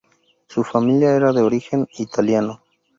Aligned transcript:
Su 0.49 0.63
familia 0.63 1.15
era 1.15 1.31
de 1.31 1.43
origen 1.43 1.87
italiano. 1.99 2.63